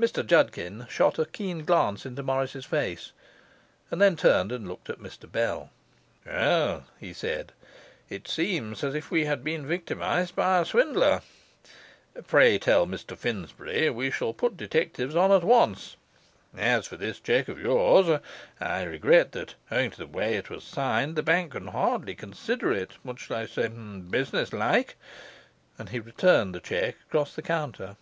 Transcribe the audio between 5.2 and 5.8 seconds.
Bell.